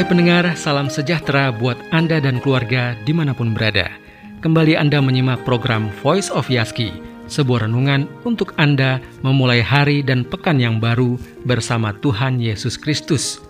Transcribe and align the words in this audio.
Hai 0.00 0.08
pendengar, 0.08 0.56
salam 0.56 0.88
sejahtera 0.88 1.52
buat 1.52 1.76
Anda 1.92 2.24
dan 2.24 2.40
keluarga 2.40 2.96
di 3.04 3.12
mana 3.12 3.36
pun 3.36 3.52
berada. 3.52 3.92
Kembali 4.40 4.72
Anda 4.72 4.96
menyimak 4.96 5.44
program 5.44 5.92
Voice 6.00 6.32
of 6.32 6.48
Yaski, 6.48 6.88
sebuah 7.28 7.68
renungan 7.68 8.08
untuk 8.24 8.56
Anda 8.56 8.96
memulai 9.20 9.60
hari 9.60 10.00
dan 10.00 10.24
pekan 10.24 10.56
yang 10.56 10.80
baru 10.80 11.20
bersama 11.44 11.92
Tuhan 12.00 12.40
Yesus 12.40 12.80
Kristus. 12.80 13.44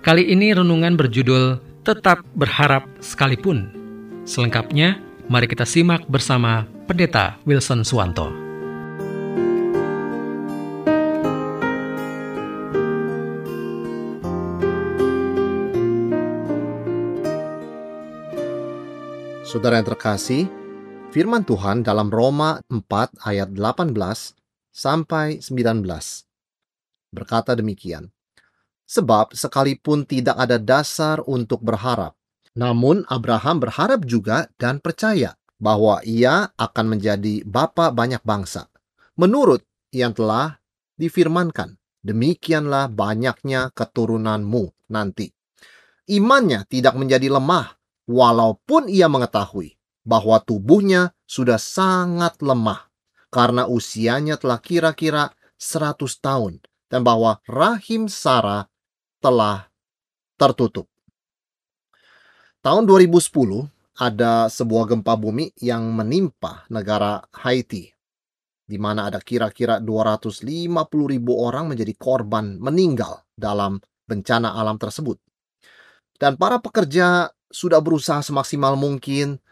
Kali 0.00 0.24
ini 0.24 0.56
renungan 0.56 0.96
berjudul 0.96 1.60
Tetap 1.84 2.24
Berharap 2.32 2.88
Sekalipun. 3.04 3.68
Selengkapnya, 4.24 4.96
mari 5.28 5.52
kita 5.52 5.68
simak 5.68 6.08
bersama 6.08 6.64
Pendeta 6.88 7.36
Wilson 7.44 7.84
Suwanto. 7.84 8.49
Saudara 19.50 19.82
yang 19.82 19.90
terkasih, 19.90 20.46
firman 21.10 21.42
Tuhan 21.42 21.82
dalam 21.82 22.06
Roma 22.06 22.62
4 22.70 23.18
ayat 23.18 23.50
18 23.50 23.90
sampai 24.70 25.42
19 25.42 25.82
berkata 27.10 27.58
demikian. 27.58 28.14
Sebab 28.86 29.34
sekalipun 29.34 30.06
tidak 30.06 30.38
ada 30.38 30.54
dasar 30.54 31.18
untuk 31.26 31.66
berharap, 31.66 32.14
namun 32.54 33.02
Abraham 33.10 33.58
berharap 33.58 34.06
juga 34.06 34.46
dan 34.54 34.78
percaya 34.78 35.34
bahwa 35.58 35.98
ia 36.06 36.54
akan 36.54 36.86
menjadi 36.86 37.42
bapa 37.42 37.90
banyak 37.90 38.22
bangsa. 38.22 38.70
Menurut 39.18 39.66
yang 39.90 40.14
telah 40.14 40.62
difirmankan, 40.94 41.74
demikianlah 42.06 42.86
banyaknya 42.86 43.74
keturunanmu 43.74 44.94
nanti. 44.94 45.34
Imannya 46.06 46.70
tidak 46.70 46.94
menjadi 46.94 47.34
lemah 47.34 47.79
walaupun 48.10 48.90
ia 48.90 49.06
mengetahui 49.06 49.78
bahwa 50.02 50.42
tubuhnya 50.42 51.14
sudah 51.30 51.62
sangat 51.62 52.42
lemah 52.42 52.90
karena 53.30 53.70
usianya 53.70 54.34
telah 54.34 54.58
kira-kira 54.58 55.30
100 55.54 55.94
tahun 56.18 56.58
dan 56.90 57.06
bahwa 57.06 57.38
rahim 57.46 58.10
Sarah 58.10 58.66
telah 59.22 59.70
tertutup. 60.34 60.90
Tahun 62.60 62.82
2010 62.82 63.70
ada 64.02 64.50
sebuah 64.50 64.90
gempa 64.90 65.14
bumi 65.14 65.54
yang 65.62 65.86
menimpa 65.94 66.66
negara 66.66 67.22
Haiti 67.30 67.94
di 68.70 68.78
mana 68.78 69.10
ada 69.10 69.22
kira-kira 69.22 69.78
250 69.78 70.46
ribu 71.10 71.32
orang 71.42 71.70
menjadi 71.70 71.94
korban 71.94 72.58
meninggal 72.58 73.22
dalam 73.34 73.82
bencana 74.06 74.54
alam 74.54 74.78
tersebut. 74.78 75.18
Dan 76.14 76.38
para 76.38 76.62
pekerja 76.62 77.32
sudah 77.50 77.82
berusaha 77.82 78.22
semaksimal 78.22 78.78
mungkin, 78.78 79.42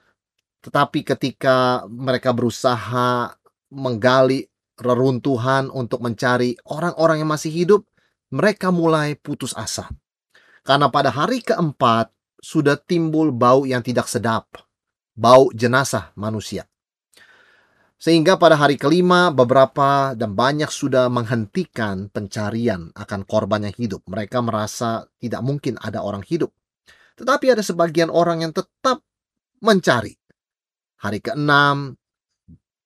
tetapi 0.63 1.03
ketika 1.03 1.85
mereka 1.91 2.31
berusaha 2.31 3.35
menggali 3.75 4.49
reruntuhan 4.79 5.69
untuk 5.75 6.01
mencari 6.01 6.55
orang-orang 6.71 7.27
yang 7.27 7.31
masih 7.31 7.51
hidup, 7.51 7.83
mereka 8.31 8.71
mulai 8.71 9.19
putus 9.19 9.53
asa. 9.59 9.91
Karena 10.63 10.87
pada 10.89 11.11
hari 11.11 11.43
keempat 11.43 12.15
sudah 12.39 12.79
timbul 12.79 13.35
bau 13.35 13.67
yang 13.67 13.83
tidak 13.83 14.07
sedap, 14.07 14.47
bau 15.19 15.51
jenazah 15.51 16.15
manusia. 16.15 16.71
Sehingga 17.99 18.39
pada 18.39 18.55
hari 18.55 18.79
kelima 18.79 19.35
beberapa 19.35 20.15
dan 20.15 20.39
banyak 20.39 20.71
sudah 20.71 21.11
menghentikan 21.11 22.07
pencarian 22.07 22.95
akan 22.95 23.27
korban 23.27 23.67
yang 23.67 23.75
hidup. 23.75 24.07
Mereka 24.07 24.39
merasa 24.39 25.11
tidak 25.19 25.43
mungkin 25.43 25.75
ada 25.83 26.07
orang 26.07 26.23
hidup. 26.23 26.55
Tetapi 27.19 27.47
ada 27.51 27.63
sebagian 27.67 28.09
orang 28.09 28.47
yang 28.47 28.55
tetap 28.55 29.03
mencari. 29.59 30.15
Hari 31.03 31.19
ke-6 31.19 31.51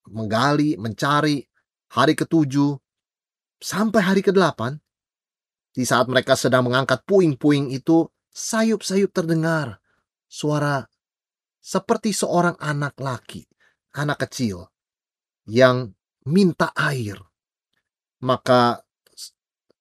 menggali, 0.08 0.80
mencari. 0.80 1.44
Hari 1.92 2.16
ke-7 2.16 2.56
sampai 3.60 4.00
hari 4.00 4.24
ke-8 4.24 4.80
di 5.76 5.84
saat 5.84 6.08
mereka 6.08 6.36
sedang 6.36 6.68
mengangkat 6.68 7.04
puing-puing 7.04 7.68
itu, 7.68 8.08
sayup-sayup 8.32 9.12
terdengar 9.12 9.80
suara 10.24 10.88
seperti 11.60 12.16
seorang 12.16 12.56
anak 12.60 12.96
laki, 12.96 13.44
anak 13.96 14.24
kecil 14.24 14.72
yang 15.44 15.92
minta 16.24 16.72
air. 16.72 17.20
Maka 18.24 18.80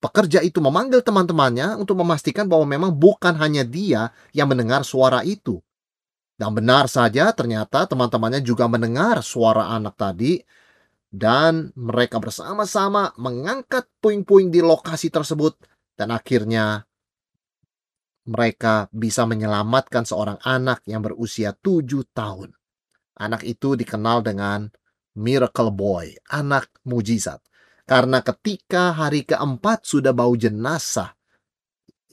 Pekerja 0.02 0.42
itu 0.42 0.58
memanggil 0.58 1.06
teman-temannya 1.06 1.78
untuk 1.78 2.02
memastikan 2.02 2.50
bahwa 2.50 2.66
memang 2.66 2.90
bukan 2.90 3.38
hanya 3.38 3.62
dia 3.62 4.10
yang 4.34 4.50
mendengar 4.50 4.82
suara 4.82 5.22
itu. 5.22 5.62
Dan 6.34 6.58
benar 6.58 6.90
saja 6.90 7.30
ternyata 7.38 7.86
teman-temannya 7.86 8.42
juga 8.42 8.66
mendengar 8.66 9.22
suara 9.22 9.70
anak 9.78 9.94
tadi 9.94 10.42
dan 11.14 11.70
mereka 11.78 12.18
bersama-sama 12.18 13.14
mengangkat 13.22 13.86
puing-puing 14.02 14.50
di 14.50 14.66
lokasi 14.66 15.14
tersebut 15.14 15.54
dan 15.94 16.10
akhirnya 16.10 16.82
mereka 18.26 18.90
bisa 18.90 19.30
menyelamatkan 19.30 20.02
seorang 20.02 20.42
anak 20.42 20.82
yang 20.90 21.06
berusia 21.06 21.54
tujuh 21.54 22.10
tahun. 22.10 22.58
Anak 23.22 23.46
itu 23.46 23.78
dikenal 23.78 24.26
dengan 24.26 24.66
Miracle 25.14 25.70
Boy, 25.70 26.18
anak 26.32 26.74
mujizat. 26.88 27.44
Karena 27.92 28.24
ketika 28.24 28.96
hari 28.96 29.28
keempat 29.28 29.84
sudah 29.84 30.16
bau 30.16 30.32
jenazah 30.40 31.12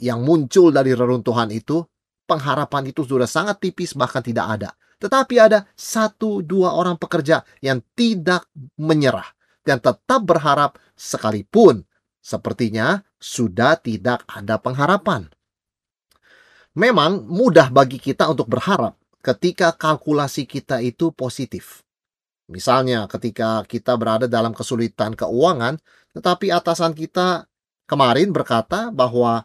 yang 0.03 0.27
muncul 0.27 0.75
dari 0.75 0.91
reruntuhan 0.91 1.55
itu, 1.55 1.87
pengharapan 2.27 2.91
itu 2.91 3.06
sudah 3.06 3.31
sangat 3.31 3.62
tipis 3.62 3.94
bahkan 3.94 4.19
tidak 4.19 4.59
ada. 4.59 4.75
Tetapi 4.99 5.39
ada 5.39 5.71
satu 5.78 6.43
dua 6.43 6.75
orang 6.75 6.99
pekerja 6.99 7.47
yang 7.62 7.78
tidak 7.94 8.50
menyerah 8.75 9.31
dan 9.62 9.78
tetap 9.78 10.27
berharap 10.27 10.83
sekalipun 10.99 11.87
sepertinya 12.19 12.99
sudah 13.22 13.78
tidak 13.78 14.27
ada 14.27 14.59
pengharapan. 14.59 15.31
Memang 16.75 17.31
mudah 17.31 17.71
bagi 17.71 18.03
kita 18.03 18.27
untuk 18.27 18.50
berharap 18.50 18.99
ketika 19.22 19.71
kalkulasi 19.78 20.43
kita 20.43 20.83
itu 20.83 21.15
positif. 21.15 21.87
Misalnya 22.48 23.04
ketika 23.12 23.60
kita 23.69 23.92
berada 24.00 24.25
dalam 24.25 24.56
kesulitan 24.56 25.12
keuangan, 25.12 25.76
tetapi 26.16 26.48
atasan 26.48 26.97
kita 26.97 27.44
kemarin 27.84 28.32
berkata 28.32 28.88
bahwa 28.88 29.44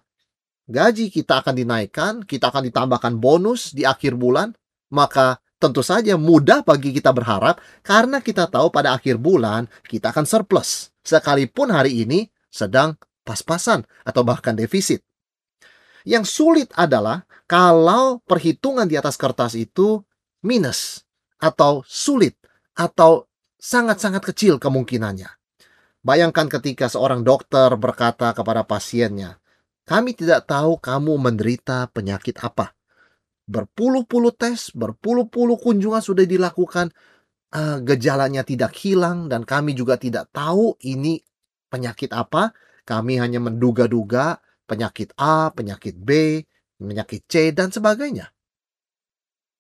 gaji 0.71 1.11
kita 1.11 1.43
akan 1.43 1.55
dinaikkan, 1.59 2.13
kita 2.23 2.47
akan 2.47 2.63
ditambahkan 2.71 3.19
bonus 3.19 3.75
di 3.75 3.83
akhir 3.83 4.15
bulan, 4.15 4.55
maka 4.87 5.43
tentu 5.59 5.83
saja 5.83 6.15
mudah 6.15 6.63
bagi 6.63 6.95
kita 6.95 7.11
berharap 7.11 7.59
karena 7.83 8.19
kita 8.19 8.47
tahu 8.47 8.71
pada 8.71 8.95
akhir 8.95 9.19
bulan 9.19 9.67
kita 9.87 10.15
akan 10.15 10.23
surplus. 10.23 10.91
Sekalipun 11.03 11.75
hari 11.75 12.07
ini 12.07 12.31
sedang 12.47 12.95
pas-pasan 13.27 13.83
atau 14.07 14.23
bahkan 14.23 14.55
defisit. 14.55 15.03
Yang 16.03 16.35
sulit 16.35 16.69
adalah 16.75 17.23
kalau 17.47 18.19
perhitungan 18.23 18.87
di 18.87 18.99
atas 18.99 19.15
kertas 19.15 19.55
itu 19.55 20.03
minus 20.43 21.07
atau 21.39 21.83
sulit 21.87 22.35
atau 22.73 23.29
sangat-sangat 23.61 24.25
kecil 24.33 24.59
kemungkinannya. 24.59 25.29
Bayangkan 26.03 26.51
ketika 26.51 26.91
seorang 26.91 27.23
dokter 27.23 27.71
berkata 27.79 28.35
kepada 28.35 28.67
pasiennya, 28.67 29.39
"Kami 29.87 30.11
tidak 30.11 30.51
tahu 30.51 30.75
kamu 30.81 31.15
menderita 31.15 31.87
penyakit 31.95 32.43
apa." 32.43 32.75
Berpuluh-puluh 33.47 34.35
tes, 34.35 34.71
berpuluh-puluh 34.75 35.55
kunjungan 35.59 36.03
sudah 36.03 36.27
dilakukan, 36.27 36.91
uh, 37.55 37.79
gejalanya 37.79 38.43
tidak 38.43 38.75
hilang 38.81 39.31
dan 39.31 39.47
kami 39.47 39.77
juga 39.77 39.95
tidak 39.95 40.27
tahu 40.35 40.75
ini 40.83 41.23
penyakit 41.71 42.11
apa. 42.11 42.51
Kami 42.83 43.15
hanya 43.15 43.39
menduga-duga 43.39 44.43
penyakit 44.67 45.15
A, 45.15 45.53
penyakit 45.55 45.95
B, 45.95 46.41
penyakit 46.75 47.23
C 47.29 47.55
dan 47.55 47.71
sebagainya. 47.71 48.32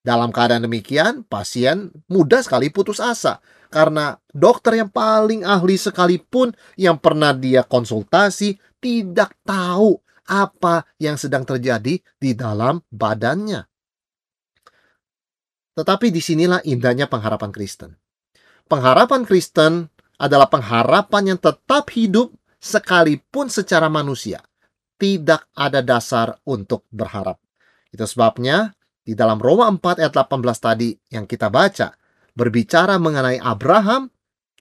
Dalam 0.03 0.35
keadaan 0.35 0.67
demikian, 0.67 1.23
pasien 1.23 1.87
mudah 2.11 2.43
sekali 2.43 2.67
putus 2.67 2.99
asa 2.99 3.39
karena 3.71 4.19
dokter 4.35 4.83
yang 4.83 4.91
paling 4.91 5.47
ahli 5.47 5.79
sekalipun 5.79 6.51
yang 6.75 6.99
pernah 6.99 7.31
dia 7.31 7.63
konsultasi 7.63 8.59
tidak 8.83 9.31
tahu 9.47 9.95
apa 10.27 10.83
yang 10.99 11.15
sedang 11.15 11.47
terjadi 11.47 12.03
di 12.19 12.31
dalam 12.35 12.83
badannya. 12.91 13.63
Tetapi 15.73 16.11
di 16.11 16.19
sinilah 16.19 16.59
indahnya 16.67 17.07
pengharapan 17.07 17.49
Kristen. 17.55 17.95
Pengharapan 18.67 19.23
Kristen 19.23 19.87
adalah 20.19 20.51
pengharapan 20.51 21.33
yang 21.33 21.39
tetap 21.39 21.87
hidup 21.95 22.35
sekalipun 22.59 23.47
secara 23.47 23.87
manusia. 23.87 24.43
Tidak 24.99 25.55
ada 25.55 25.79
dasar 25.79 26.35
untuk 26.43 26.85
berharap. 26.91 27.39
Itu 27.89 28.03
sebabnya 28.03 28.75
di 29.03 29.19
dalam 29.19 29.35
Roma 29.35 29.67
4 29.67 29.99
ayat 29.99 30.13
18 30.15 30.39
tadi 30.63 30.95
yang 31.11 31.27
kita 31.27 31.51
baca, 31.51 31.91
berbicara 32.31 32.95
mengenai 32.95 33.35
Abraham, 33.35 34.07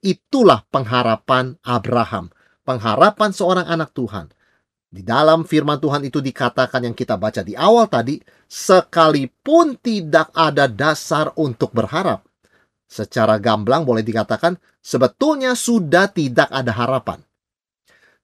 itulah 0.03 0.67
pengharapan 0.67 1.55
Abraham, 1.63 2.35
pengharapan 2.67 3.31
seorang 3.31 3.67
anak 3.71 3.95
Tuhan. 3.95 4.35
Di 4.93 5.01
dalam 5.07 5.49
firman 5.49 5.81
Tuhan 5.81 6.05
itu 6.05 6.21
dikatakan 6.21 6.85
yang 6.85 6.93
kita 6.93 7.17
baca 7.17 7.41
di 7.41 7.57
awal 7.57 7.89
tadi, 7.89 8.19
sekalipun 8.45 9.81
tidak 9.81 10.29
ada 10.37 10.69
dasar 10.69 11.33
untuk 11.39 11.73
berharap. 11.73 12.27
Secara 12.91 13.41
gamblang 13.41 13.89
boleh 13.89 14.05
dikatakan 14.05 14.59
sebetulnya 14.85 15.57
sudah 15.57 16.13
tidak 16.13 16.53
ada 16.53 16.77
harapan. 16.77 17.25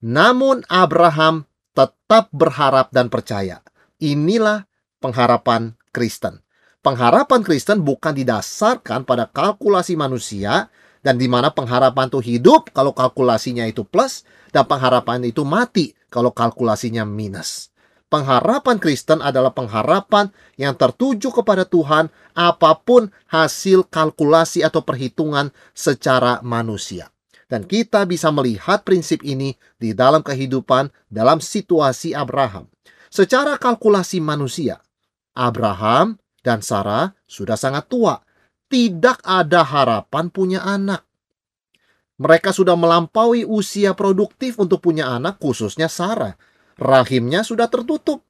Namun 0.05 0.61
Abraham 0.69 1.49
tetap 1.73 2.29
berharap 2.29 2.93
dan 2.93 3.09
percaya. 3.09 3.65
Inilah 3.97 4.69
pengharapan 5.01 5.78
Kristen. 5.89 6.41
Pengharapan 6.79 7.43
Kristen 7.43 7.83
bukan 7.83 8.15
didasarkan 8.15 9.03
pada 9.03 9.27
kalkulasi 9.27 9.99
manusia 9.99 10.71
dan 11.03 11.19
di 11.19 11.27
mana 11.27 11.51
pengharapan 11.51 12.07
itu 12.07 12.19
hidup 12.23 12.71
kalau 12.71 12.95
kalkulasinya 12.95 13.67
itu 13.67 13.83
plus 13.83 14.23
dan 14.55 14.63
pengharapan 14.63 15.27
itu 15.27 15.43
mati 15.43 15.91
kalau 16.07 16.31
kalkulasinya 16.31 17.03
minus. 17.03 17.71
Pengharapan 18.09 18.81
Kristen 18.81 19.21
adalah 19.21 19.53
pengharapan 19.53 20.33
yang 20.57 20.73
tertuju 20.73 21.29
kepada 21.29 21.61
Tuhan 21.61 22.09
apa 22.33 22.73
pun 22.81 23.13
hasil 23.29 23.85
kalkulasi 23.85 24.65
atau 24.65 24.81
perhitungan 24.81 25.53
secara 25.77 26.41
manusia. 26.41 27.13
Dan 27.45 27.69
kita 27.69 28.09
bisa 28.09 28.33
melihat 28.33 28.81
prinsip 28.81 29.21
ini 29.21 29.53
di 29.77 29.93
dalam 29.93 30.25
kehidupan 30.25 30.89
dalam 31.05 31.37
situasi 31.37 32.17
Abraham. 32.17 32.65
Secara 33.13 33.57
kalkulasi 33.61 34.21
manusia, 34.21 34.81
Abraham 35.35 36.17
dan 36.41 36.63
Sarah 36.63 37.13
sudah 37.29 37.59
sangat 37.59 37.89
tua. 37.91 38.21
Tidak 38.69 39.25
ada 39.25 39.65
harapan 39.65 40.29
punya 40.29 40.61
anak. 40.61 41.05
Mereka 42.19 42.51
sudah 42.51 42.75
melampaui 42.75 43.47
usia 43.47 43.95
produktif 43.95 44.59
untuk 44.59 44.83
punya 44.83 45.07
anak, 45.09 45.39
khususnya 45.39 45.87
Sarah. 45.87 46.35
Rahimnya 46.75 47.47
sudah 47.47 47.71
tertutup. 47.71 48.21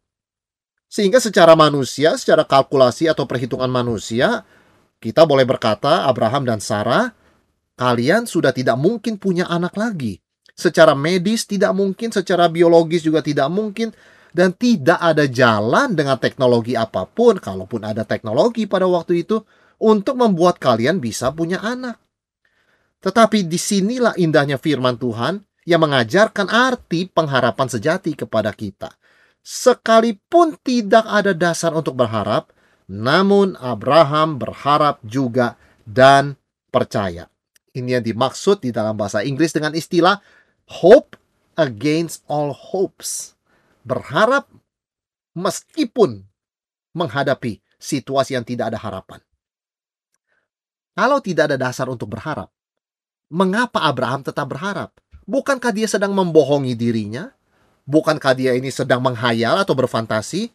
Sehingga 0.90 1.22
secara 1.22 1.54
manusia, 1.54 2.18
secara 2.18 2.46
kalkulasi 2.46 3.10
atau 3.10 3.25
perhitungan 3.25 3.69
manusia, 3.69 4.45
kita 5.02 5.25
boleh 5.25 5.45
berkata 5.45 6.06
Abraham 6.06 6.45
dan 6.50 6.62
Sarah, 6.62 7.13
kalian 7.78 8.25
sudah 8.25 8.54
tidak 8.54 8.78
mungkin 8.78 9.18
punya 9.18 9.50
anak 9.50 9.78
lagi. 9.78 10.22
Secara 10.60 10.92
medis 10.92 11.48
tidak 11.48 11.72
mungkin, 11.72 12.12
secara 12.12 12.52
biologis 12.52 13.06
juga 13.06 13.24
tidak 13.24 13.48
mungkin, 13.48 13.95
dan 14.30 14.54
tidak 14.54 15.00
ada 15.02 15.26
jalan 15.26 15.98
dengan 15.98 16.18
teknologi 16.22 16.78
apa 16.78 17.06
pun, 17.10 17.42
kalaupun 17.42 17.81
ada 17.86 18.06
teknologi 18.06 18.70
pada 18.70 18.86
waktu 18.86 19.26
itu, 19.26 19.42
untuk 19.81 20.20
membuat 20.20 20.60
kalian 20.62 21.02
bisa 21.02 21.31
punya 21.34 21.64
anak. 21.64 21.98
Tetapi 23.00 23.48
di 23.48 23.56
sinilah 23.56 24.14
indahnya 24.20 24.60
firman 24.60 25.00
Tuhan 25.00 25.40
yang 25.64 25.81
mengajarkan 25.88 26.52
arti 26.52 27.08
pengharapan 27.08 27.68
sejati 27.72 28.12
kepada 28.14 28.52
kita. 28.52 28.92
Sekalipun 29.40 30.60
tidak 30.60 31.08
ada 31.08 31.31
dasar 31.31 31.72
untuk 31.72 31.96
berharap, 31.96 32.52
namun 32.92 33.56
Abraham 33.56 34.36
berharap 34.36 35.00
juga 35.08 35.56
dan 35.88 36.36
percaya. 36.70 37.31
Ini 37.72 38.02
yang 38.02 38.06
dimaksud 38.06 38.66
di 38.66 38.76
dalam 38.76 39.00
bahasa 39.00 39.24
Inggris 39.24 39.56
dengan 39.56 39.72
istilah 39.72 40.20
hope 40.84 41.16
against 41.56 42.28
all 42.28 42.52
hopes. 42.52 43.39
Berharap 43.84 44.50
meskipun 45.34 46.26
menghadapi 46.94 47.64
situasi 47.80 48.36
yang 48.36 48.44
tidak 48.44 48.76
ada 48.76 48.80
harapan. 48.80 49.24
Kalau 50.98 51.24
tidak 51.24 51.54
ada 51.54 51.58
dasar 51.58 51.88
untuk 51.88 52.12
berharap, 52.12 52.52
mengapa 53.31 53.88
Abraham 53.88 54.20
tetap 54.20 54.52
berharap? 54.52 54.92
Bukankah 55.24 55.72
dia 55.72 55.88
sedang 55.88 56.12
membohongi 56.12 56.76
dirinya? 56.76 57.31
Bukankah 57.88 58.36
dia 58.36 58.52
ini 58.58 58.68
sedang 58.68 59.00
menghayal 59.00 59.64
atau 59.64 59.74
berfantasi? 59.78 60.52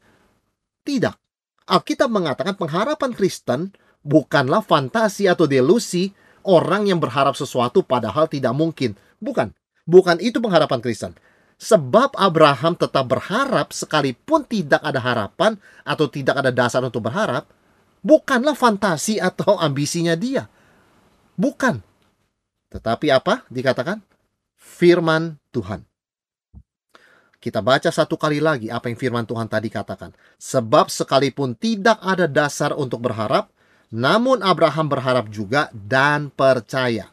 Tidak. 0.84 1.16
Alkitab 1.64 2.12
mengatakan 2.12 2.54
pengharapan 2.60 3.16
Kristen 3.16 3.72
bukanlah 4.04 4.60
fantasi 4.60 5.24
atau 5.26 5.48
delusi 5.48 6.12
orang 6.44 6.92
yang 6.92 7.00
berharap 7.00 7.32
sesuatu 7.34 7.80
padahal 7.80 8.28
tidak 8.28 8.52
mungkin. 8.52 8.92
Bukan. 9.18 9.50
Bukan 9.88 10.20
itu 10.20 10.38
pengharapan 10.44 10.84
Kristen. 10.84 11.16
Sebab 11.54 12.18
Abraham 12.18 12.74
tetap 12.74 13.06
berharap 13.06 13.70
sekalipun 13.70 14.42
tidak 14.44 14.82
ada 14.82 14.98
harapan 14.98 15.54
atau 15.86 16.10
tidak 16.10 16.42
ada 16.42 16.50
dasar 16.50 16.82
untuk 16.82 17.06
berharap, 17.06 17.46
bukanlah 18.02 18.58
fantasi 18.58 19.22
atau 19.22 19.56
ambisinya 19.56 20.18
dia. 20.18 20.50
Bukan. 21.38 21.78
Tetapi 22.74 23.06
apa 23.14 23.46
dikatakan? 23.46 24.02
Firman 24.58 25.38
Tuhan. 25.54 25.86
Kita 27.38 27.60
baca 27.60 27.92
satu 27.92 28.16
kali 28.16 28.40
lagi 28.40 28.72
apa 28.72 28.88
yang 28.88 28.96
firman 28.96 29.28
Tuhan 29.28 29.46
tadi 29.46 29.68
katakan. 29.68 30.16
Sebab 30.40 30.88
sekalipun 30.88 31.52
tidak 31.54 32.00
ada 32.00 32.24
dasar 32.24 32.72
untuk 32.72 33.04
berharap, 33.04 33.52
namun 33.92 34.40
Abraham 34.40 34.88
berharap 34.88 35.28
juga 35.28 35.68
dan 35.70 36.32
percaya 36.32 37.12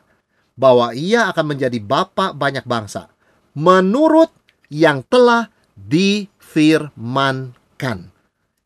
bahwa 0.56 0.96
ia 0.96 1.28
akan 1.28 1.52
menjadi 1.52 1.78
bapak 1.84 2.32
banyak 2.40 2.64
bangsa 2.64 3.11
menurut 3.57 4.30
yang 4.71 5.03
telah 5.07 5.50
difirmankan. 5.75 8.12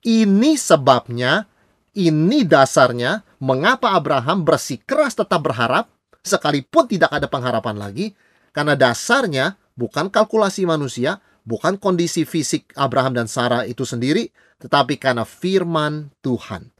Ini 0.05 0.53
sebabnya, 0.53 1.49
ini 1.97 2.45
dasarnya 2.45 3.25
mengapa 3.41 3.97
Abraham 3.97 4.45
bersikeras 4.45 5.17
tetap 5.17 5.41
berharap 5.41 5.89
sekalipun 6.21 6.85
tidak 6.89 7.13
ada 7.13 7.25
pengharapan 7.25 7.77
lagi, 7.77 8.15
karena 8.53 8.75
dasarnya 8.77 9.57
bukan 9.73 10.09
kalkulasi 10.13 10.65
manusia, 10.65 11.21
bukan 11.45 11.77
kondisi 11.77 12.25
fisik 12.25 12.73
Abraham 12.77 13.13
dan 13.17 13.27
Sarah 13.29 13.65
itu 13.65 13.85
sendiri, 13.85 14.29
tetapi 14.61 14.97
karena 14.97 15.25
firman 15.25 16.09
Tuhan. 16.25 16.75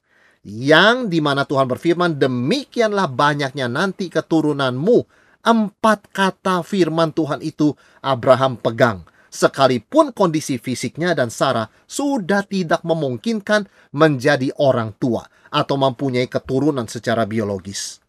Yang 0.45 1.09
di 1.09 1.19
mana 1.25 1.41
Tuhan 1.41 1.65
berfirman, 1.65 2.21
demikianlah 2.21 3.09
banyaknya 3.09 3.65
nanti 3.65 4.13
keturunanmu. 4.13 5.24
Empat 5.45 6.09
kata 6.09 6.65
firman 6.65 7.13
Tuhan 7.13 7.37
itu 7.45 7.77
Abraham 8.01 8.57
pegang. 8.57 9.05
Sekalipun 9.29 10.09
kondisi 10.09 10.57
fisiknya 10.57 11.13
dan 11.13 11.29
Sarah 11.29 11.69
sudah 11.85 12.41
tidak 12.41 12.81
memungkinkan 12.81 13.69
menjadi 13.93 14.49
orang 14.57 14.97
tua 14.97 15.21
atau 15.53 15.77
mempunyai 15.77 16.25
keturunan 16.25 16.89
secara 16.89 17.29
biologis. 17.29 18.01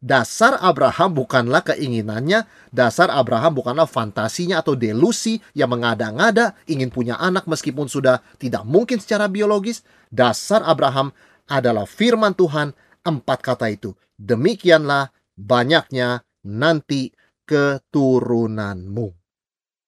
Dasar 0.00 0.56
Abraham 0.64 1.12
bukanlah 1.12 1.60
keinginannya, 1.60 2.48
dasar 2.72 3.12
Abraham 3.12 3.60
bukanlah 3.60 3.84
fantasinya 3.84 4.64
atau 4.64 4.72
delusi 4.72 5.36
yang 5.52 5.76
mengada-ngada 5.76 6.56
ingin 6.64 6.88
punya 6.88 7.20
anak 7.20 7.44
meskipun 7.44 7.92
sudah 7.92 8.24
tidak 8.40 8.64
mungkin 8.64 8.96
secara 8.96 9.28
biologis. 9.28 9.84
Dasar 10.08 10.64
Abraham 10.64 11.12
adalah 11.44 11.84
firman 11.84 12.32
Tuhan, 12.32 12.72
empat 13.04 13.44
kata 13.44 13.68
itu. 13.68 13.92
Demikianlah 14.16 15.12
banyaknya 15.36 16.24
nanti 16.46 17.12
keturunanmu. 17.44 19.08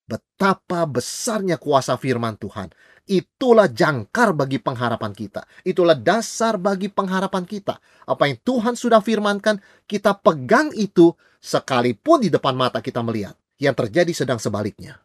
Betapa 0.02 0.84
besarnya 0.84 1.56
kuasa 1.56 1.96
firman 1.96 2.36
Tuhan. 2.36 2.68
Itulah 3.08 3.70
jangkar 3.70 4.36
bagi 4.36 4.60
pengharapan 4.60 5.14
kita. 5.16 5.46
Itulah 5.64 5.96
dasar 5.96 6.58
bagi 6.60 6.92
pengharapan 6.92 7.46
kita. 7.48 7.80
Apa 8.06 8.28
yang 8.28 8.38
Tuhan 8.42 8.74
sudah 8.76 9.00
firmankan, 9.00 9.58
kita 9.88 10.18
pegang 10.20 10.70
itu 10.76 11.14
sekalipun 11.42 12.22
di 12.22 12.30
depan 12.30 12.54
mata 12.54 12.84
kita 12.84 13.00
melihat. 13.00 13.34
Yang 13.56 13.86
terjadi 13.86 14.12
sedang 14.12 14.38
sebaliknya. 14.42 14.98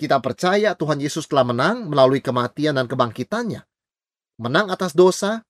Kita 0.00 0.16
percaya 0.22 0.72
Tuhan 0.72 0.96
Yesus 0.96 1.28
telah 1.28 1.44
menang 1.44 1.92
melalui 1.92 2.24
kematian 2.24 2.78
dan 2.78 2.88
kebangkitannya. 2.88 3.68
Menang 4.40 4.72
atas 4.72 4.96
dosa, 4.96 5.44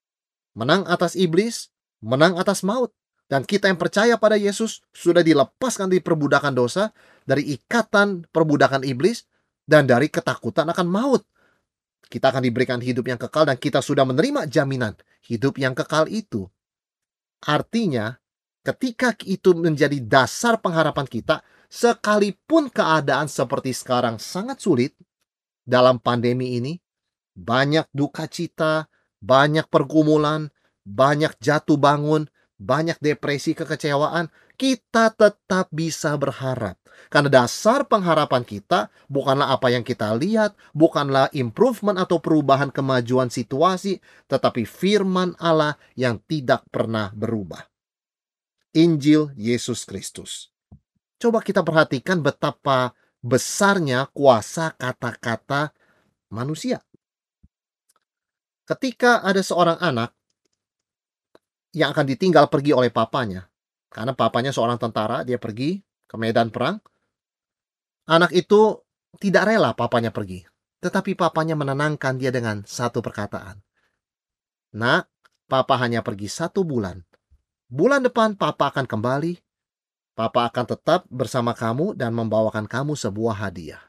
menang 0.58 0.82
atas 0.90 1.14
iblis, 1.14 1.70
menang 2.02 2.34
atas 2.34 2.66
maut. 2.66 2.90
Dan 3.30 3.46
kita 3.46 3.70
yang 3.70 3.78
percaya 3.78 4.18
pada 4.18 4.34
Yesus 4.34 4.82
sudah 4.90 5.22
dilepaskan 5.22 5.86
dari 5.86 6.02
perbudakan 6.02 6.50
dosa, 6.50 6.90
dari 7.22 7.46
ikatan 7.54 8.26
perbudakan 8.26 8.82
iblis, 8.82 9.22
dan 9.62 9.86
dari 9.86 10.10
ketakutan 10.10 10.66
akan 10.66 10.90
maut. 10.90 11.22
Kita 12.10 12.34
akan 12.34 12.42
diberikan 12.42 12.82
hidup 12.82 13.06
yang 13.06 13.22
kekal 13.22 13.46
dan 13.46 13.54
kita 13.54 13.78
sudah 13.78 14.02
menerima 14.02 14.50
jaminan 14.50 14.98
hidup 15.30 15.62
yang 15.62 15.78
kekal 15.78 16.10
itu. 16.10 16.50
Artinya, 17.46 18.18
ketika 18.66 19.14
itu 19.22 19.54
menjadi 19.54 20.02
dasar 20.02 20.58
pengharapan 20.58 21.06
kita, 21.06 21.46
sekalipun 21.70 22.66
keadaan 22.66 23.30
seperti 23.30 23.70
sekarang 23.70 24.18
sangat 24.18 24.58
sulit 24.58 24.98
dalam 25.62 26.02
pandemi 26.02 26.58
ini, 26.58 26.82
banyak 27.38 27.86
duka 27.94 28.26
cita, 28.26 28.90
banyak 29.22 29.70
pergumulan, 29.70 30.50
banyak 30.82 31.30
jatuh 31.38 31.78
bangun, 31.78 32.26
banyak 32.60 33.00
depresi 33.00 33.56
kekecewaan, 33.56 34.28
kita 34.60 35.16
tetap 35.16 35.72
bisa 35.72 36.12
berharap 36.20 36.76
karena 37.08 37.42
dasar 37.42 37.88
pengharapan 37.88 38.44
kita 38.44 38.92
bukanlah 39.08 39.56
apa 39.56 39.72
yang 39.72 39.80
kita 39.80 40.12
lihat, 40.12 40.52
bukanlah 40.76 41.32
improvement 41.32 41.96
atau 41.96 42.20
perubahan 42.20 42.68
kemajuan 42.68 43.32
situasi, 43.32 44.04
tetapi 44.28 44.68
firman 44.68 45.32
Allah 45.40 45.80
yang 45.96 46.20
tidak 46.28 46.68
pernah 46.68 47.08
berubah. 47.16 47.64
Injil 48.76 49.32
Yesus 49.34 49.88
Kristus. 49.88 50.52
Coba 51.16 51.40
kita 51.40 51.64
perhatikan 51.64 52.20
betapa 52.20 52.92
besarnya 53.20 54.08
kuasa 54.12 54.76
kata-kata 54.76 55.74
manusia. 56.30 56.78
Ketika 58.64 59.18
ada 59.26 59.42
seorang 59.42 59.82
anak 59.82 60.14
yang 61.70 61.94
akan 61.94 62.06
ditinggal 62.06 62.50
pergi 62.50 62.74
oleh 62.74 62.90
papanya, 62.90 63.46
karena 63.90 64.14
papanya 64.14 64.50
seorang 64.50 64.78
tentara, 64.78 65.22
dia 65.22 65.38
pergi 65.38 65.78
ke 66.06 66.16
medan 66.18 66.50
perang. 66.50 66.82
Anak 68.10 68.34
itu 68.34 68.78
tidak 69.18 69.46
rela 69.46 69.74
papanya 69.74 70.10
pergi, 70.10 70.42
tetapi 70.82 71.14
papanya 71.14 71.54
menenangkan 71.54 72.18
dia 72.18 72.34
dengan 72.34 72.66
satu 72.66 72.98
perkataan. 73.02 73.62
Nak, 74.74 75.06
papa 75.50 75.74
hanya 75.82 76.02
pergi 76.02 76.30
satu 76.30 76.62
bulan. 76.62 77.02
Bulan 77.70 78.02
depan 78.02 78.34
papa 78.34 78.74
akan 78.74 78.86
kembali. 78.86 79.38
Papa 80.14 80.50
akan 80.50 80.66
tetap 80.66 81.06
bersama 81.06 81.54
kamu 81.54 81.94
dan 81.94 82.10
membawakan 82.14 82.66
kamu 82.66 82.98
sebuah 82.98 83.46
hadiah. 83.46 83.82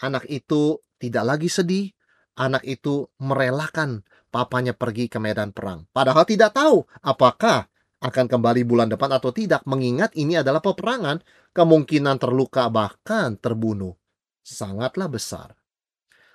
Anak 0.00 0.24
itu 0.28 0.80
tidak 0.96 1.24
lagi 1.24 1.52
sedih. 1.52 1.92
Anak 2.38 2.64
itu 2.64 3.10
merelakan 3.20 4.06
papanya 4.38 4.70
pergi 4.70 5.10
ke 5.10 5.18
medan 5.18 5.50
perang. 5.50 5.90
Padahal 5.90 6.22
tidak 6.22 6.54
tahu 6.54 6.86
apakah 7.02 7.66
akan 7.98 8.30
kembali 8.30 8.62
bulan 8.62 8.86
depan 8.86 9.10
atau 9.10 9.34
tidak, 9.34 9.66
mengingat 9.66 10.14
ini 10.14 10.38
adalah 10.38 10.62
peperangan, 10.62 11.18
kemungkinan 11.50 12.22
terluka 12.22 12.70
bahkan 12.70 13.34
terbunuh 13.34 13.98
sangatlah 14.46 15.10
besar. 15.10 15.58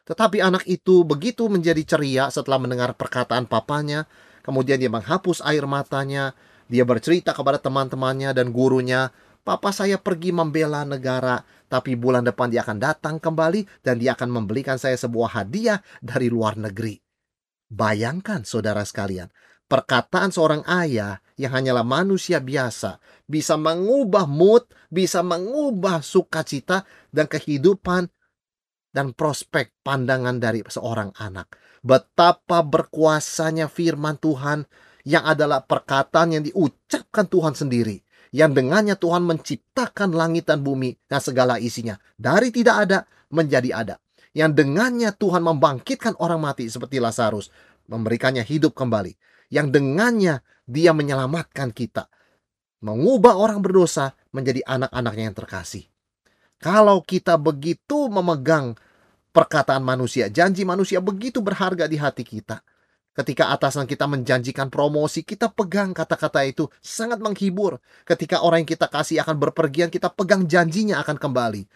Tetapi 0.04 0.44
anak 0.44 0.68
itu 0.68 1.08
begitu 1.08 1.48
menjadi 1.48 1.80
ceria 1.88 2.28
setelah 2.28 2.60
mendengar 2.60 2.92
perkataan 3.00 3.48
papanya, 3.48 4.04
kemudian 4.44 4.76
dia 4.76 4.92
menghapus 4.92 5.40
air 5.48 5.64
matanya, 5.64 6.36
dia 6.68 6.84
bercerita 6.84 7.32
kepada 7.32 7.56
teman-temannya 7.64 8.36
dan 8.36 8.52
gurunya, 8.52 9.16
Papa 9.44 9.76
saya 9.76 10.00
pergi 10.00 10.32
membela 10.32 10.88
negara, 10.88 11.44
tapi 11.68 12.00
bulan 12.00 12.24
depan 12.24 12.48
dia 12.48 12.64
akan 12.64 12.80
datang 12.80 13.16
kembali 13.20 13.84
dan 13.84 14.00
dia 14.00 14.16
akan 14.16 14.32
membelikan 14.32 14.80
saya 14.80 14.96
sebuah 14.96 15.36
hadiah 15.36 15.84
dari 16.00 16.32
luar 16.32 16.56
negeri. 16.56 17.03
Bayangkan 17.72 18.44
saudara 18.48 18.84
sekalian, 18.84 19.32
perkataan 19.68 20.30
seorang 20.30 20.62
ayah 20.68 21.24
yang 21.40 21.54
hanyalah 21.56 21.86
manusia 21.86 22.38
biasa 22.38 23.02
bisa 23.26 23.58
mengubah 23.58 24.30
mood, 24.30 24.68
bisa 24.94 25.26
mengubah 25.26 26.06
sukacita 26.06 26.86
dan 27.10 27.26
kehidupan 27.26 28.12
dan 28.94 29.12
prospek 29.18 29.74
pandangan 29.82 30.38
dari 30.38 30.62
seorang 30.70 31.10
anak. 31.18 31.58
Betapa 31.82 32.62
berkuasanya 32.64 33.68
firman 33.68 34.22
Tuhan 34.22 34.64
yang 35.04 35.26
adalah 35.28 35.66
perkataan 35.66 36.38
yang 36.40 36.44
diucapkan 36.46 37.28
Tuhan 37.28 37.58
sendiri. 37.58 38.00
Yang 38.34 38.66
dengannya 38.66 38.96
Tuhan 38.98 39.30
menciptakan 39.30 40.10
langit 40.10 40.50
dan 40.50 40.66
bumi 40.66 40.98
dan 41.06 41.22
segala 41.22 41.62
isinya. 41.62 42.00
Dari 42.18 42.50
tidak 42.50 42.76
ada 42.90 43.06
menjadi 43.30 43.70
ada. 43.78 43.96
Yang 44.34 44.66
dengannya 44.66 45.14
Tuhan 45.14 45.46
membangkitkan 45.46 46.18
orang 46.18 46.42
mati 46.42 46.66
seperti 46.66 46.98
Lazarus. 46.98 47.54
Memberikannya 47.86 48.42
hidup 48.42 48.74
kembali 48.74 49.14
yang 49.54 49.70
dengannya 49.70 50.42
dia 50.66 50.92
menyelamatkan 50.98 51.70
kita. 51.70 52.10
Mengubah 52.82 53.38
orang 53.38 53.62
berdosa 53.62 54.18
menjadi 54.34 54.66
anak-anaknya 54.66 55.24
yang 55.30 55.38
terkasih. 55.38 55.86
Kalau 56.58 57.06
kita 57.06 57.38
begitu 57.38 58.10
memegang 58.10 58.74
perkataan 59.30 59.86
manusia, 59.86 60.28
janji 60.28 60.66
manusia 60.66 61.00
begitu 61.00 61.40
berharga 61.40 61.86
di 61.86 62.02
hati 62.02 62.26
kita. 62.26 62.66
Ketika 63.14 63.54
atasan 63.54 63.86
kita 63.86 64.10
menjanjikan 64.10 64.74
promosi, 64.74 65.22
kita 65.22 65.54
pegang 65.54 65.94
kata-kata 65.94 66.50
itu 66.50 66.66
sangat 66.82 67.22
menghibur. 67.22 67.78
Ketika 68.10 68.42
orang 68.42 68.66
yang 68.66 68.72
kita 68.74 68.90
kasih 68.90 69.22
akan 69.22 69.38
berpergian, 69.38 69.94
kita 69.94 70.10
pegang 70.10 70.50
janjinya 70.50 70.98
akan 70.98 71.22
kembali. 71.22 71.70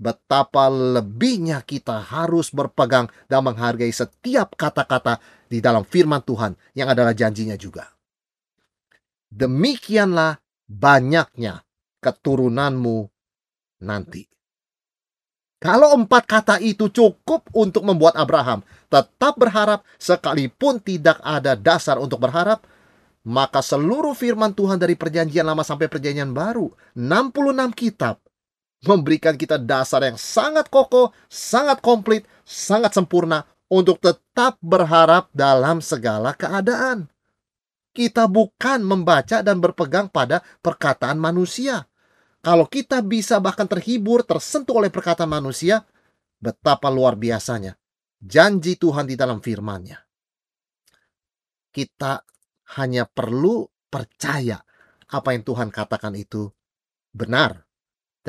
Betapa 0.00 0.72
lebihnya 0.72 1.60
kita 1.60 2.00
harus 2.00 2.48
berpegang 2.48 3.12
dan 3.28 3.44
menghargai 3.44 3.92
setiap 3.92 4.56
kata-kata 4.56 5.20
di 5.44 5.60
dalam 5.60 5.84
firman 5.84 6.24
Tuhan 6.24 6.56
yang 6.72 6.88
adalah 6.88 7.12
janjinya 7.12 7.52
juga. 7.60 7.84
Demikianlah 9.28 10.40
banyaknya 10.64 11.60
keturunanmu 12.00 13.12
nanti. 13.84 14.24
Kalau 15.60 15.92
empat 15.92 16.24
kata 16.24 16.56
itu 16.64 16.88
cukup 16.88 17.52
untuk 17.52 17.84
membuat 17.84 18.16
Abraham 18.16 18.64
tetap 18.88 19.36
berharap 19.36 19.84
sekalipun 20.00 20.80
tidak 20.80 21.20
ada 21.20 21.52
dasar 21.52 22.00
untuk 22.00 22.24
berharap, 22.24 22.64
maka 23.28 23.60
seluruh 23.60 24.16
firman 24.16 24.56
Tuhan 24.56 24.80
dari 24.80 24.96
perjanjian 24.96 25.44
lama 25.44 25.60
sampai 25.60 25.92
perjanjian 25.92 26.32
baru, 26.32 26.72
66 26.96 27.76
kitab, 27.76 28.16
memberikan 28.84 29.36
kita 29.36 29.60
dasar 29.60 30.04
yang 30.04 30.16
sangat 30.16 30.72
kokoh, 30.72 31.12
sangat 31.28 31.84
komplit, 31.84 32.24
sangat 32.44 32.96
sempurna 32.96 33.44
untuk 33.68 34.00
tetap 34.00 34.56
berharap 34.64 35.28
dalam 35.36 35.84
segala 35.84 36.32
keadaan. 36.32 37.08
Kita 37.90 38.30
bukan 38.30 38.86
membaca 38.86 39.42
dan 39.42 39.58
berpegang 39.58 40.08
pada 40.08 40.40
perkataan 40.62 41.18
manusia. 41.18 41.84
Kalau 42.40 42.64
kita 42.64 43.04
bisa 43.04 43.36
bahkan 43.36 43.68
terhibur, 43.68 44.24
tersentuh 44.24 44.80
oleh 44.80 44.88
perkataan 44.88 45.28
manusia, 45.28 45.84
betapa 46.40 46.88
luar 46.88 47.20
biasanya 47.20 47.76
janji 48.20 48.76
Tuhan 48.76 49.08
di 49.08 49.16
dalam 49.16 49.40
firman-Nya. 49.40 49.98
Kita 51.72 52.20
hanya 52.76 53.08
perlu 53.08 53.64
percaya 53.88 54.60
apa 55.10 55.28
yang 55.34 55.42
Tuhan 55.42 55.68
katakan 55.72 56.14
itu 56.14 56.46
benar. 57.10 57.69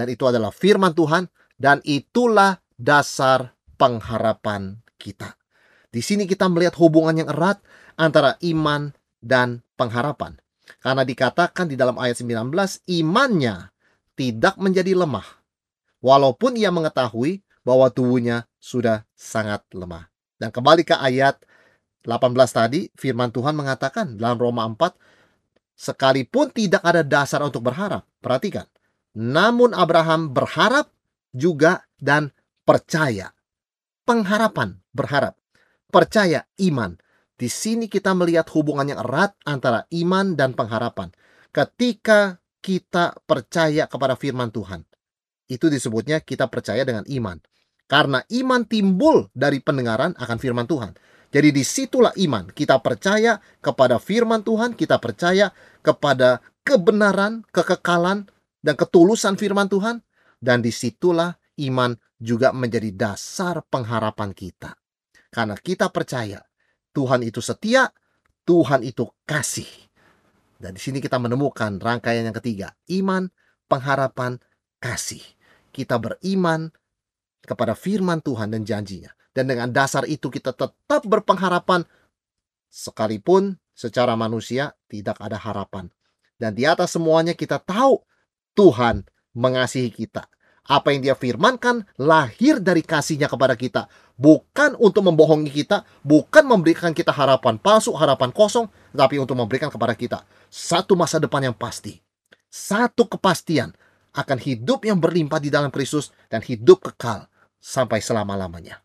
Dan 0.02 0.10
itu 0.10 0.26
adalah 0.26 0.50
firman 0.50 0.98
Tuhan 0.98 1.30
dan 1.62 1.78
itulah 1.86 2.58
dasar 2.74 3.54
pengharapan 3.78 4.82
kita. 4.98 5.38
Di 5.94 6.02
sini 6.02 6.26
kita 6.26 6.50
melihat 6.50 6.74
hubungan 6.82 7.22
yang 7.22 7.30
erat 7.30 7.62
antara 8.02 8.34
iman 8.42 8.90
dan 9.22 9.62
pengharapan. 9.78 10.42
Karena 10.82 11.06
dikatakan 11.06 11.70
di 11.70 11.78
dalam 11.78 12.02
ayat 12.02 12.18
19, 12.18 12.50
imannya 12.90 13.70
tidak 14.18 14.58
menjadi 14.58 14.98
lemah. 14.98 15.38
Walaupun 16.02 16.58
ia 16.58 16.74
mengetahui 16.74 17.46
bahwa 17.62 17.94
tubuhnya 17.94 18.50
sudah 18.58 19.06
sangat 19.14 19.62
lemah. 19.70 20.10
Dan 20.42 20.50
kembali 20.50 20.82
ke 20.82 20.98
ayat 20.98 21.38
18 22.10 22.34
tadi, 22.50 22.90
firman 22.98 23.30
Tuhan 23.30 23.54
mengatakan 23.54 24.18
dalam 24.18 24.42
Roma 24.42 24.66
4, 24.66 24.98
sekalipun 25.78 26.50
tidak 26.50 26.82
ada 26.82 27.06
dasar 27.06 27.46
untuk 27.46 27.62
berharap. 27.62 28.02
Perhatikan. 28.18 28.66
Namun 29.18 29.76
Abraham 29.76 30.32
berharap 30.32 30.92
juga 31.36 31.84
dan 32.00 32.32
percaya 32.64 33.32
pengharapan, 34.08 34.80
berharap, 34.92 35.40
percaya, 35.88 36.44
iman. 36.68 37.00
Di 37.36 37.50
sini 37.50 37.90
kita 37.90 38.14
melihat 38.14 38.46
hubungan 38.54 38.92
yang 38.92 39.02
erat 39.02 39.34
antara 39.48 39.88
iman 39.90 40.38
dan 40.38 40.54
pengharapan. 40.54 41.10
Ketika 41.50 42.38
kita 42.62 43.18
percaya 43.26 43.90
kepada 43.90 44.14
firman 44.14 44.54
Tuhan, 44.54 44.86
itu 45.50 45.68
disebutnya 45.68 46.22
kita 46.22 46.48
percaya 46.48 46.86
dengan 46.86 47.04
iman. 47.10 47.42
Karena 47.90 48.24
iman 48.24 48.62
timbul 48.64 49.28
dari 49.36 49.60
pendengaran 49.60 50.16
akan 50.16 50.38
firman 50.40 50.64
Tuhan. 50.64 50.96
Jadi 51.32 51.50
di 51.52 51.64
situlah 51.64 52.16
iman. 52.24 52.48
Kita 52.52 52.80
percaya 52.80 53.40
kepada 53.60 54.00
firman 54.00 54.44
Tuhan, 54.44 54.76
kita 54.76 55.00
percaya 55.00 55.52
kepada 55.84 56.40
kebenaran, 56.64 57.44
kekekalan, 57.52 58.32
dan 58.62 58.78
ketulusan 58.78 59.36
firman 59.36 59.68
Tuhan. 59.68 60.00
Dan 60.42 60.66
di 60.66 60.74
situlah 60.74 61.38
iman 61.70 61.94
juga 62.18 62.50
menjadi 62.50 62.90
dasar 62.94 63.62
pengharapan 63.70 64.34
kita. 64.34 64.74
Karena 65.30 65.54
kita 65.54 65.94
percaya 65.94 66.42
Tuhan 66.98 67.22
itu 67.22 67.46
setia, 67.46 67.94
Tuhan 68.42 68.82
itu 68.82 69.06
kasih. 69.30 69.70
Dan 70.58 70.78
di 70.78 70.82
sini 70.82 70.98
kita 70.98 71.22
menemukan 71.22 71.78
rangkaian 71.78 72.26
yang 72.26 72.38
ketiga, 72.38 72.74
iman, 72.90 73.30
pengharapan, 73.70 74.42
kasih. 74.82 75.22
Kita 75.70 76.02
beriman 76.02 76.74
kepada 77.46 77.78
firman 77.78 78.22
Tuhan 78.22 78.50
dan 78.50 78.66
janjinya. 78.66 79.14
Dan 79.32 79.48
dengan 79.48 79.70
dasar 79.72 80.04
itu 80.10 80.28
kita 80.28 80.52
tetap 80.52 81.02
berpengharapan 81.08 81.88
sekalipun 82.68 83.62
secara 83.72 84.14
manusia 84.20 84.76
tidak 84.92 85.18
ada 85.24 85.40
harapan. 85.40 85.88
Dan 86.36 86.58
di 86.58 86.68
atas 86.68 86.98
semuanya 86.98 87.38
kita 87.38 87.62
tahu 87.62 88.04
Tuhan 88.54 89.08
mengasihi 89.36 89.92
kita 89.92 90.28
apa 90.68 90.94
yang 90.94 91.02
dia 91.02 91.16
firmankan 91.18 91.84
lahir 91.98 92.62
dari 92.62 92.86
kasihnya 92.86 93.28
kepada 93.28 93.58
kita. 93.58 93.90
Bukan 94.16 94.78
untuk 94.78 95.10
membohongi 95.10 95.50
kita, 95.50 95.82
bukan 96.06 96.46
memberikan 96.46 96.94
kita 96.94 97.10
harapan 97.10 97.58
palsu, 97.58 97.90
harapan 97.98 98.30
kosong, 98.30 98.70
tapi 98.94 99.18
untuk 99.18 99.34
memberikan 99.34 99.74
kepada 99.74 99.98
kita 99.98 100.22
satu 100.52 101.00
masa 101.00 101.18
depan 101.18 101.50
yang 101.50 101.56
pasti. 101.56 101.98
Satu 102.52 103.08
kepastian 103.08 103.72
akan 104.12 104.38
hidup 104.44 104.84
yang 104.84 105.00
berlimpah 105.00 105.40
di 105.40 105.48
dalam 105.48 105.72
Kristus 105.72 106.12
dan 106.28 106.44
hidup 106.44 106.84
kekal 106.84 107.32
sampai 107.58 108.04
selama-lamanya. 108.04 108.84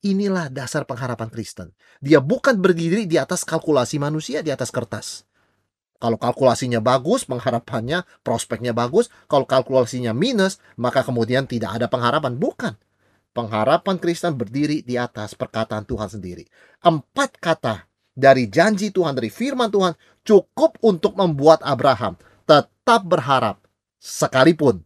Inilah 0.00 0.48
dasar 0.48 0.88
pengharapan 0.88 1.28
Kristen. 1.28 1.76
Dia 2.00 2.24
bukan 2.24 2.56
berdiri 2.56 3.04
di 3.04 3.20
atas 3.20 3.44
kalkulasi 3.44 4.00
manusia 4.00 4.40
di 4.40 4.48
atas 4.48 4.72
kertas. 4.72 5.28
Kalau 5.98 6.14
kalkulasinya 6.14 6.78
bagus, 6.78 7.26
pengharapannya, 7.26 8.06
prospeknya 8.22 8.70
bagus. 8.70 9.10
Kalau 9.26 9.42
kalkulasinya 9.50 10.14
minus, 10.14 10.62
maka 10.78 11.02
kemudian 11.02 11.50
tidak 11.50 11.74
ada 11.74 11.90
pengharapan. 11.90 12.38
Bukan. 12.38 12.78
Pengharapan 13.34 13.98
Kristen 13.98 14.38
berdiri 14.38 14.86
di 14.86 14.94
atas 14.94 15.34
perkataan 15.34 15.86
Tuhan 15.86 16.06
sendiri. 16.06 16.46
Empat 16.82 17.38
kata 17.38 17.86
dari 18.14 18.46
janji 18.50 18.90
Tuhan, 18.94 19.14
dari 19.14 19.30
firman 19.30 19.70
Tuhan, 19.70 19.94
cukup 20.22 20.78
untuk 20.82 21.18
membuat 21.18 21.62
Abraham 21.66 22.18
tetap 22.46 23.02
berharap. 23.06 23.62
Sekalipun 23.98 24.82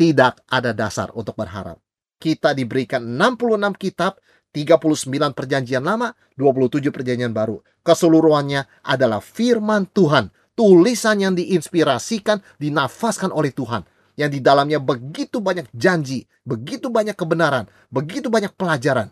tidak 0.00 0.40
ada 0.48 0.72
dasar 0.72 1.12
untuk 1.12 1.36
berharap. 1.36 1.76
Kita 2.16 2.56
diberikan 2.56 3.04
66 3.04 3.76
kitab 3.76 4.16
39 4.54 5.34
perjanjian 5.34 5.84
lama, 5.84 6.14
27 6.40 6.88
perjanjian 6.88 7.34
baru. 7.34 7.60
Keseluruhannya 7.84 8.64
adalah 8.86 9.20
firman 9.20 9.84
Tuhan 9.92 10.32
tulisan 10.54 11.20
yang 11.20 11.34
diinspirasikan, 11.34 12.40
dinafaskan 12.58 13.30
oleh 13.30 13.50
Tuhan. 13.50 13.84
Yang 14.14 14.38
di 14.38 14.40
dalamnya 14.46 14.78
begitu 14.78 15.42
banyak 15.42 15.66
janji, 15.74 16.22
begitu 16.46 16.86
banyak 16.86 17.18
kebenaran, 17.18 17.66
begitu 17.90 18.30
banyak 18.30 18.54
pelajaran 18.54 19.10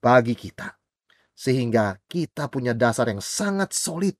bagi 0.00 0.32
kita. 0.32 0.72
Sehingga 1.36 2.00
kita 2.08 2.48
punya 2.48 2.72
dasar 2.72 3.12
yang 3.12 3.20
sangat 3.20 3.76
solid 3.76 4.16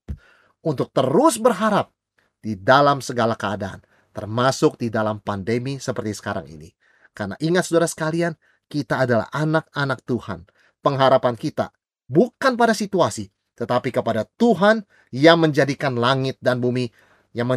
untuk 0.61 0.93
terus 0.93 1.41
berharap 1.41 1.89
di 2.37 2.53
dalam 2.53 3.01
segala 3.01 3.33
keadaan, 3.33 3.81
termasuk 4.13 4.77
di 4.77 4.93
dalam 4.93 5.17
pandemi 5.17 5.81
seperti 5.81 6.13
sekarang 6.13 6.45
ini. 6.45 6.69
Karena 7.09 7.33
ingat 7.41 7.65
saudara 7.65 7.89
sekalian, 7.89 8.37
kita 8.69 9.01
adalah 9.05 9.29
anak-anak 9.33 9.99
Tuhan. 10.05 10.45
Pengharapan 10.83 11.33
kita 11.39 11.73
bukan 12.05 12.53
pada 12.53 12.75
situasi, 12.77 13.31
tetapi 13.53 13.93
kepada 13.93 14.25
Tuhan 14.25 14.81
yang 15.13 15.41
menjadikan 15.41 15.93
langit 15.97 16.41
dan 16.41 16.57
bumi, 16.57 16.89
yang 17.33 17.49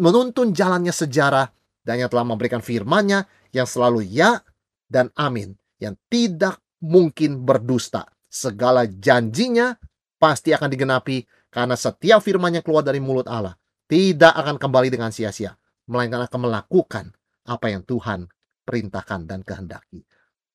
menuntun 0.00 0.52
jalannya 0.52 0.92
sejarah, 0.92 1.48
dan 1.86 2.02
yang 2.02 2.10
telah 2.10 2.26
memberikan 2.26 2.60
firman-Nya 2.60 3.24
yang 3.54 3.64
selalu 3.64 4.04
ya 4.04 4.42
dan 4.90 5.08
amin, 5.14 5.54
yang 5.78 5.94
tidak 6.10 6.60
mungkin 6.82 7.46
berdusta. 7.46 8.04
Segala 8.26 8.84
janjinya 8.84 9.78
pasti 10.20 10.52
akan 10.52 10.68
digenapi 10.68 11.24
karena 11.48 11.78
setiap 11.78 12.20
firman 12.20 12.58
yang 12.58 12.64
keluar 12.66 12.84
dari 12.84 13.00
mulut 13.00 13.24
Allah 13.30 13.56
tidak 13.86 14.34
akan 14.34 14.60
kembali 14.60 14.90
dengan 14.92 15.14
sia-sia, 15.14 15.54
melainkan 15.88 16.26
akan 16.26 16.40
melakukan 16.50 17.14
apa 17.46 17.66
yang 17.70 17.86
Tuhan 17.86 18.26
perintahkan 18.66 19.30
dan 19.30 19.40
kehendaki. 19.46 20.02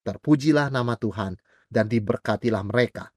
Terpujilah 0.03 0.68
nama 0.70 1.00
Tuhan 1.00 1.39
dan 1.72 1.88
diberkatilah 1.88 2.62
mereka 2.68 3.08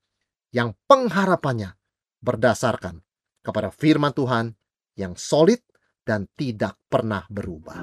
yang 0.54 0.78
pengharapannya 0.86 1.74
berdasarkan 2.22 3.02
kepada 3.42 3.74
firman 3.74 4.14
Tuhan 4.14 4.54
yang 4.94 5.18
solid 5.18 5.58
dan 6.06 6.30
tidak 6.38 6.78
pernah 6.86 7.26
berubah. 7.26 7.82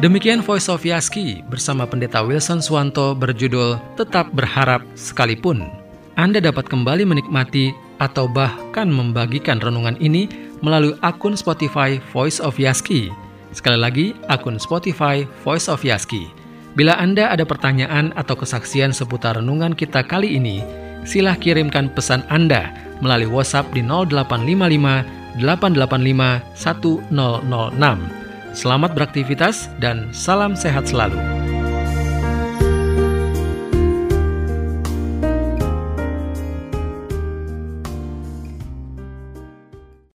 Demikian 0.00 0.40
Voice 0.40 0.72
of 0.72 0.80
Yaski 0.80 1.44
bersama 1.52 1.84
Pendeta 1.84 2.24
Wilson 2.24 2.64
Swanto 2.64 3.12
berjudul 3.12 3.76
Tetap 4.00 4.32
Berharap 4.32 4.80
Sekalipun. 4.96 5.68
Anda 6.16 6.40
dapat 6.40 6.72
kembali 6.72 7.04
menikmati 7.04 7.76
atau 8.00 8.24
bahkan 8.24 8.88
membagikan 8.88 9.60
renungan 9.60 10.00
ini 10.00 10.24
melalui 10.64 10.96
akun 11.04 11.36
Spotify 11.36 12.00
Voice 12.16 12.40
of 12.40 12.56
Yaski 12.56 13.12
Sekali 13.50 13.78
lagi, 13.78 14.06
akun 14.30 14.58
Spotify 14.62 15.26
Voice 15.42 15.66
of 15.66 15.82
Yaski. 15.82 16.30
Bila 16.78 16.94
Anda 16.94 17.34
ada 17.34 17.42
pertanyaan 17.42 18.14
atau 18.14 18.38
kesaksian 18.38 18.94
seputar 18.94 19.42
renungan 19.42 19.74
kita 19.74 20.06
kali 20.06 20.38
ini, 20.38 20.62
silah 21.02 21.34
kirimkan 21.34 21.90
pesan 21.90 22.22
Anda 22.30 22.70
melalui 23.02 23.26
WhatsApp 23.26 23.74
di 23.74 23.82
0855 23.82 25.42
885 25.42 26.42
1006. 26.54 28.20
Selamat 28.50 28.90
beraktivitas 28.98 29.70
dan 29.78 30.10
salam 30.10 30.58
sehat 30.58 30.90
selalu. 30.90 31.29